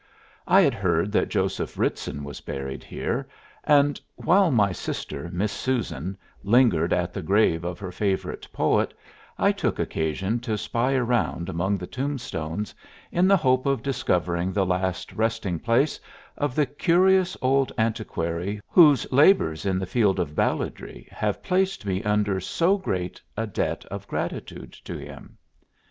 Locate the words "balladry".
20.35-21.07